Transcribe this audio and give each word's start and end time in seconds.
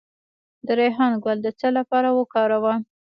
د 0.65 0.67
ریحان 0.79 1.11
ګل 1.23 1.37
د 1.43 1.47
څه 1.59 1.67
لپاره 1.77 2.09
وکاروم؟ 2.17 2.79